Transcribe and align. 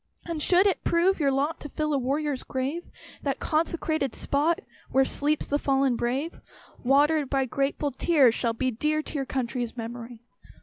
And 0.25 0.41
should 0.41 0.65
it 0.65 0.83
prove 0.83 1.19
your 1.19 1.29
lot 1.29 1.59
To 1.59 1.69
fill 1.69 1.93
a 1.93 1.97
warrior's 1.99 2.41
grave, 2.41 2.89
That 3.21 3.39
consecrated 3.39 4.15
spot 4.15 4.61
Where 4.89 5.05
sleeps 5.05 5.45
"the 5.45 5.59
fallen 5.59 5.95
brave," 5.95 6.41
Watered 6.83 7.29
by 7.29 7.45
grateful 7.45 7.91
tears, 7.91 8.33
shall 8.33 8.53
be 8.53 8.71
Dear 8.71 9.03
to 9.03 9.13
your 9.13 9.27
country's 9.27 9.77
memory. 9.77 10.23